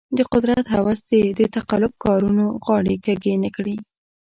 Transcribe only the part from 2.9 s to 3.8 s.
کږې نه کړي.